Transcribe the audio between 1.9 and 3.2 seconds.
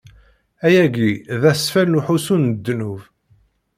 uḥussu n ddnub.